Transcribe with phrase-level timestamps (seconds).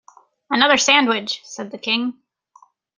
[0.49, 2.15] ‘Another sandwich!’ said the King.